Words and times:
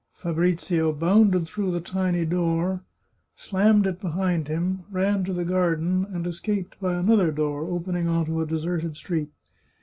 Fabrizio 0.15 0.91
bounded 0.91 1.45
through 1.45 1.69
the 1.69 1.79
tiny 1.79 2.25
door, 2.25 2.81
slammed 3.35 3.85
it 3.85 4.01
behind 4.01 4.47
him, 4.47 4.83
ran 4.89 5.23
to 5.25 5.31
the 5.31 5.45
garden, 5.45 6.07
and 6.11 6.25
escaped 6.25 6.79
by 6.79 6.95
another 6.95 7.31
door 7.31 7.67
opening 7.67 8.07
on 8.07 8.25
to 8.25 8.41
a 8.41 8.47
deserted 8.47 8.95
street. 8.95 9.29